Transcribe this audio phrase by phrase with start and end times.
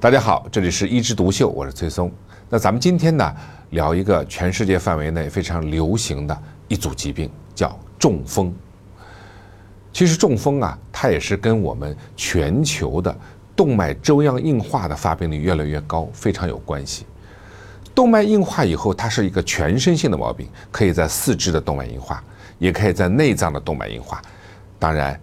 [0.00, 2.08] 大家好，这里是一枝独秀，我是崔松。
[2.48, 3.34] 那咱们今天呢，
[3.70, 8.54] 聊一个全世界范围内非常流行的一组疾病，叫中风。
[9.92, 13.12] 其实中风啊，它也是跟我们全球的
[13.56, 17.04] 动脉粥样硬化的发病率越来越高非常有关系。
[17.92, 22.22] 动脉硬化以后，它是一个全身性的毛病，可以在四肢的动脉硬化，
[22.60, 24.22] 也可以在内脏的动脉硬化。
[24.78, 25.20] 当然，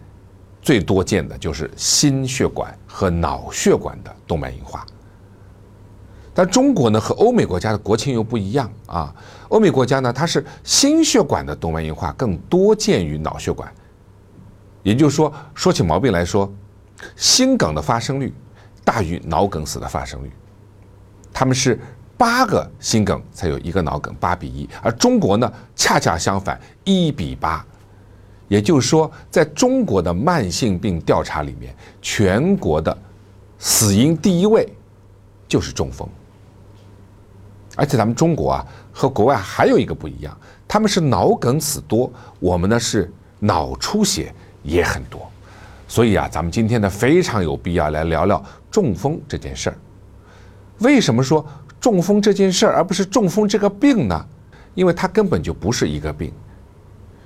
[0.65, 4.83] 最多见的就是心血管和脑血管的动脉硬化。
[6.33, 9.13] 但中国呢和欧美国家的国情又不一样啊，
[9.49, 13.71] 欧美国家呢它是心血管的动脉硬化更多见于脑血管，
[14.81, 16.51] 也就是说说起毛病来说，
[17.15, 18.33] 心梗的发生率
[18.83, 20.31] 大于脑梗死的发生率，
[21.31, 21.79] 他们是
[22.17, 27.63] 八个心梗才有一个脑梗，八比一，而中国呢恰恰相反，一比八，
[28.47, 32.95] 也就是说在中国的慢性病调查里面，全国的
[33.57, 34.67] 死因第一位
[35.47, 36.07] 就是中风。
[37.75, 40.37] 而且咱们中国啊和国外还有一个不一样，
[40.67, 45.29] 他们是脑梗死多，我们呢是脑出血也很多，
[45.87, 49.77] 所以啊，咱们今天呢非常有必要来聊聊中风这件事儿。
[50.79, 51.45] 为什么说
[51.79, 54.25] 中风这件事儿，而不是中风这个病呢？
[54.73, 56.31] 因为它根本就不是一个病。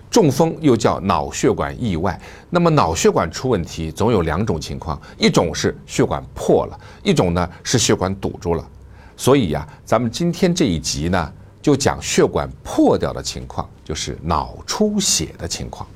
[0.09, 8.67] 中风又叫脑血管意外，那么脑血管出问题总有两种情况，一种是血管破了，一种呢是血管堵住了。
[9.15, 15.87] 所以呀，咱们今天这一集呢，就讲血管破掉的情况，就是脑出血的情况。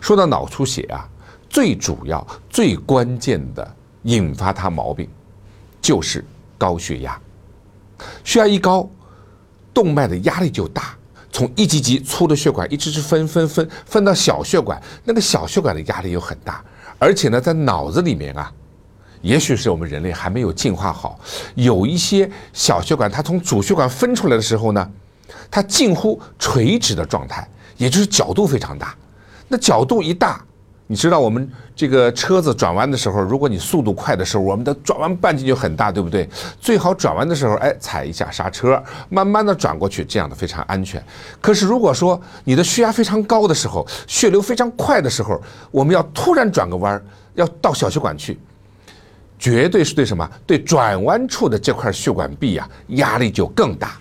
[0.00, 1.06] 说到脑出血啊，
[1.48, 5.08] 最主要、最关键的引发它毛病，
[5.80, 6.24] 就是
[6.58, 7.20] 高血压。
[8.24, 8.88] 血压一高，
[9.72, 10.96] 动脉的压力就大，
[11.36, 16.64] 从一级级粗的血管一直是分分分分到小血管，那个小血管的压力又很大，
[16.98, 18.50] 而且呢，在脑子里面啊。
[19.20, 21.20] 也许是我们人类还没有进化好，
[21.54, 24.90] 有一些小血管，它从主血管分出来的时候呢，
[25.50, 28.96] 它近乎垂直的状态，也就是角度非常大。
[29.48, 30.42] 那角度一大，
[30.88, 36.28] 你知道我们这个车子转弯的时候，如果你速度快的时候，我们的转弯半径就很大，对不对？
[36.60, 41.02] 最好转弯的时候，哎，踩一下刹车，慢慢的转过去，这样的非常安全。
[41.40, 45.42] 可是如果说你的血压非常高的时候，血流非常快的时候，
[45.72, 47.02] 我们要突然转个弯，
[47.34, 48.38] 要到小血管去。
[49.38, 50.28] 绝对是对什么？
[50.46, 53.98] 对转弯处的这块血管壁呀，压力就更大。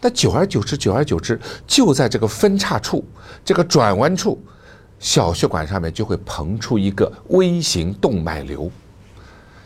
[0.00, 3.04] 那久而久之，久而久之，就在这个分叉处，
[3.44, 4.42] 这个转弯处，
[4.98, 8.70] 小血管上面就会膨出一个微型动脉瘤。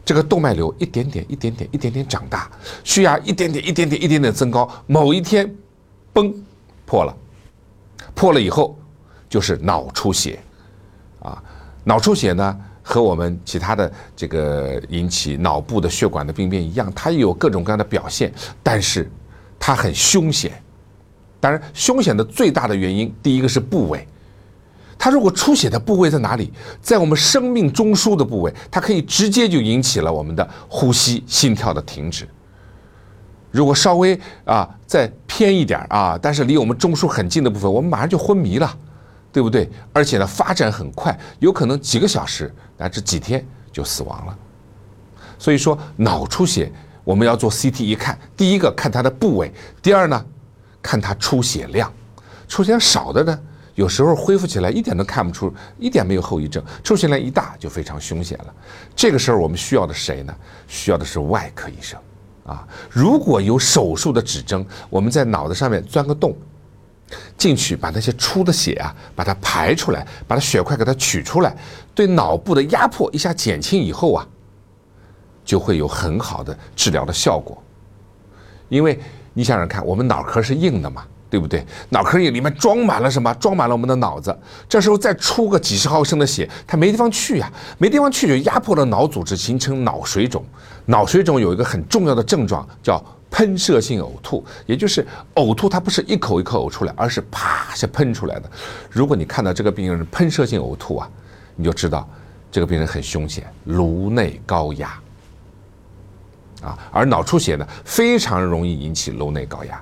[0.05, 2.51] 这个动脉瘤一点点、一点点、一点点长大，
[2.83, 5.55] 血压一点点、一点点、一点点增高，某一天，
[6.13, 6.35] 崩，
[6.87, 7.15] 破了。
[8.15, 8.79] 破了以后，
[9.29, 10.41] 就是脑出血。
[11.21, 11.43] 啊，
[11.85, 12.59] 脑出血呢？
[12.83, 19.11] 和我们其他的这个引起脑部的血管的病变一样，它也有各种各样的表现，但是
[19.61, 20.63] 它很凶险。
[21.39, 24.09] 当然，凶险的最大的原因，第一个是部位。
[24.99, 26.53] 它如果出血的部位在哪里？
[26.83, 32.29] 在我们生命中枢的部位，它可以直接就引起了我们的呼吸、心跳的停止。
[33.51, 38.77] 如果稍微啊再偏一点啊，但是离我们中枢很近的部分，我们马上就昏迷了。
[39.31, 39.69] 对不对？
[39.93, 44.37] 而且呢，发展很快，有可能几个小时乃至几天就死亡了。
[45.39, 46.73] 所以说，脑出血
[47.05, 50.25] 我们要做 CT 一看，第一个看它的部位，第二呢，
[50.83, 51.93] 看它出血量。
[52.49, 53.39] 出血量少的呢，
[53.79, 58.53] 有时候恢复起来一点都看不出，一点没有后遗症；出血量一大就非常凶险了。
[58.97, 60.35] 这个时候我们需要的谁呢？
[60.67, 61.97] 需要的是外科医生
[62.45, 62.67] 啊。
[62.91, 66.37] 如果有手术的指征，我们在脑子上面钻个洞。
[67.39, 71.57] 进去把那些出的血啊，把它排出来，把它血块给它取出来，
[71.95, 74.27] 对脑部的压迫一下减轻以后啊，
[75.45, 77.57] 就会有很好的治疗的效果。
[78.69, 79.01] 因为
[79.33, 81.65] 你想想看，我们脑壳是硬的嘛，对不对？
[81.91, 83.33] 脑壳里里面装满了什么？
[83.35, 84.37] 装满了我们的脑子。
[84.69, 90.45] 这时候再出个几十毫升的血，它没地方去呀，没地方去就压迫了脑组织，形成脑水肿。
[90.87, 93.03] 脑水肿有一个很重要的症状叫。
[93.31, 98.51] 喷射性呕吐，也就是呕吐，它不是一口一口呕出来，而是啪一下喷出来的。
[98.91, 101.07] 如果你看到这个病人喷射性呕吐啊，
[101.55, 102.09] 你就知道
[102.51, 104.99] 这个病人很凶险，颅内高压
[106.63, 106.79] 啊。
[106.91, 109.79] 而脑出血呢，非常容易引起颅内高压，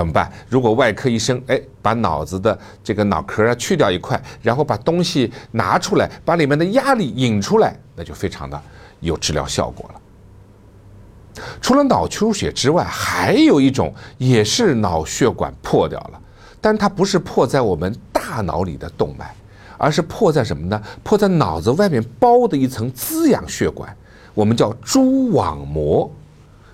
[0.00, 0.32] 怎么办？
[0.48, 8.58] 如果外科医生哎把脑子的这个脑壳啊去掉一块，然后把东西拿出来，把里面的压力引出来，那就非常的
[9.00, 11.44] 有治疗效果了。
[11.60, 16.18] 除了脑出血之外，还有一种也是脑血管破掉了，
[16.62, 19.34] 但它不是破在我们大脑里的动脉，
[19.76, 20.82] 而是破在什么呢？
[21.02, 23.94] 破在脑子外面包的一层滋养血管。
[24.32, 26.10] 我们叫蛛网膜，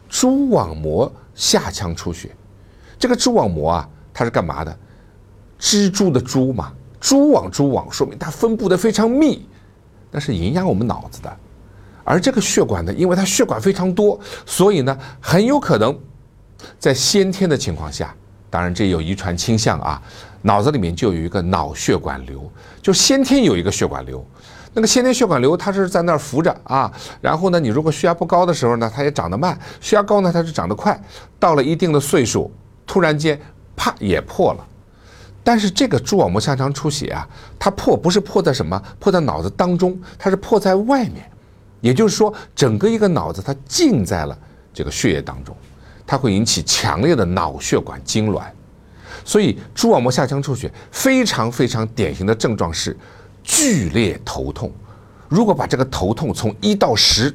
[0.09, 2.31] 蛛网膜下腔出血。
[2.99, 4.77] 这个蛛网膜啊，它是干嘛的？
[5.59, 9.49] 蜘蛛的蛛嘛，蛛网蛛网，说明它分布的非常密，
[10.11, 11.37] 那是营养我们脑子的。
[12.05, 15.99] 而这个血管呢，因为它血管非常多，所以呢，很有可能
[16.79, 18.15] 在先天的情况下，
[18.49, 20.01] 当然这有遗传倾向啊，
[20.43, 22.51] 脑子里面就有一个脑血管瘤，
[22.81, 24.25] 就先天有一个血管瘤。
[24.73, 31.01] 那个先天血管瘤它是在那儿浮着啊，然后呢，你如果血压不高的时候呢，它也长得慢；血压高呢，它是长得快。
[31.39, 32.53] 到了一定的岁数，
[32.87, 33.39] 突然间
[33.75, 34.67] 啪也破了。
[35.43, 37.29] 但是这个蛛网膜下腔出血啊，
[37.59, 38.83] 它破不是破在什么？
[38.99, 41.31] 破在脑子当中，它是破在外面。
[41.81, 44.37] 也就是说，整个一个脑子它浸在了
[44.75, 45.55] 这个血液当中，
[46.07, 48.43] 它会引起强烈的脑血管痉挛。
[49.25, 52.97] 所以，蛛网膜下腔出血非常非常典型的症状是
[53.45, 54.73] 剧烈头痛。
[55.29, 57.33] 如果把这个头痛从一到十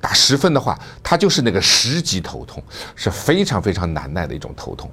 [0.00, 2.62] 打十分的话，它就是那个十级头痛，
[2.94, 4.90] 是非常非常难耐的一种头痛。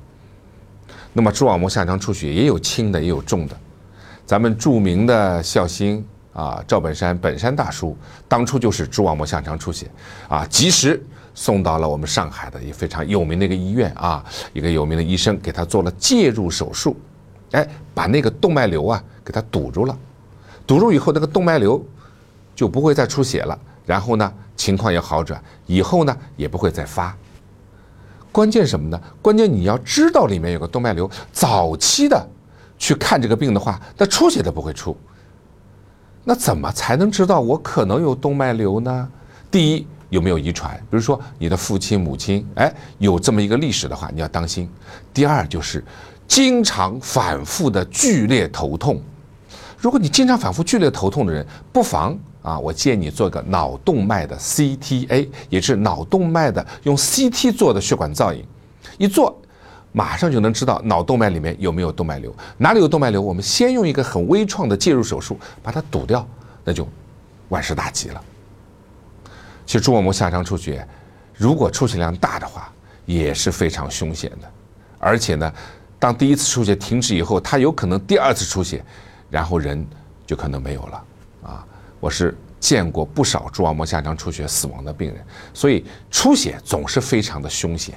[1.14, 3.58] 那么，蛛网膜下腔出血也有轻的，也有重的。
[4.26, 6.06] 咱们著名的孝心。
[6.36, 7.98] 啊，赵本山本山大叔
[8.28, 9.90] 当初就是蛛网膜下腔出血，
[10.28, 11.02] 啊，及时
[11.34, 14.22] 送到了我们上海的一非常有名的一个医院啊，
[14.52, 16.98] 一个有名的医生给他做了介入手术，
[17.52, 19.98] 哎，把那个动脉瘤啊给他堵住了，
[20.68, 21.82] 堵住以后那个动脉瘤
[22.54, 27.16] 就不会再出血了，然后呢情况也好转，以后呢也不会再发。
[28.32, 29.02] 关键什么呢？
[29.22, 32.28] 关键你要知道里面有个动脉瘤，早期的
[32.78, 34.96] 去看这个病的话，那出血都不会出。
[36.26, 39.10] 那怎么才能知道我可能有动脉瘤呢？
[39.50, 40.76] 第一，有没有遗传？
[40.90, 44.70] 比如说你的父亲、母亲，哎，有这么一个历史的话，你要当心。
[45.14, 45.82] 第二就是
[46.28, 49.02] 经常反复的剧烈头痛。
[49.78, 58.46] 如果你经常反复剧烈头痛的人，不妨啊，我建议你做个脑动脉的 CTA，也是脑动脉的用 CT 做的血管造影，
[59.00, 59.36] 一做。
[59.92, 66.28] 马上就能知道脑动脉里面有没有动脉瘤，哪里有动脉瘤，我们先用一个很微创的介入手术把它堵掉，
[66.66, 66.86] 那就
[67.48, 68.22] 万事大吉了。
[69.66, 70.86] 其实蛛网膜下腔出血，
[71.34, 72.70] 如果出血量大的话，
[73.06, 74.52] 也是非常凶险的，
[75.00, 75.50] 而且呢，
[75.98, 78.84] 当第一次出血停止以后，它有可能第二次出血，
[79.30, 79.88] 然后人
[80.28, 81.04] 就可能没有了！
[82.06, 85.26] 我是见过不少蛛网膜下腔出血死亡的病人，
[85.56, 87.96] 所以出血总是非常的凶险。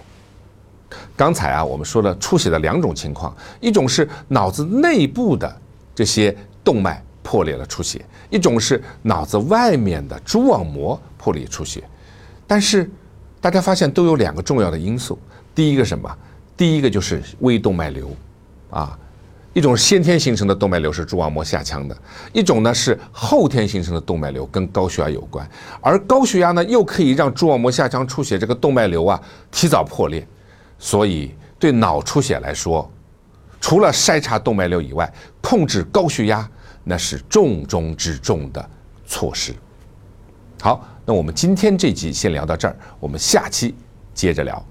[1.14, 5.60] 刚才啊，我们说了出血的两种情况，一种是脑子内部的
[5.94, 6.34] 这些
[6.64, 11.84] 动脉破裂了出血，一种是脑子外面的蛛网膜破裂出血。
[12.46, 12.90] 但是
[13.42, 15.18] 大家发现都有两个重要的因素，
[15.54, 16.10] 第一个什么？
[16.56, 18.10] 第一个就是微动脉瘤，
[18.70, 18.98] 啊，
[19.54, 21.96] 一种先天形成的动脉瘤是蛛网膜下腔的，
[22.32, 25.48] 一种呢是后天形成的动脉瘤，跟高血压有关。
[25.80, 30.26] 而高血压呢，又可以让蛛网膜下腔出血这个动脉瘤啊提早破裂。
[30.78, 32.88] 所以，对脑出血来说，
[33.60, 36.48] 除了筛查动脉瘤以外，控制高血压
[36.84, 38.70] 那是重中之重的
[39.06, 39.52] 措施。
[40.60, 43.74] 好，那我们今天这集先聊到这儿，我们下期
[44.14, 44.64] 接着聊。